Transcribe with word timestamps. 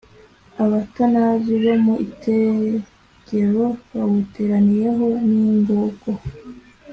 Abatanazi 0.63 1.53
bo 1.63 1.73
mu 1.83 1.93
itegero 2.07 3.63
bawuteraniyeho 3.93 5.07
n’ingogo, 5.29 6.09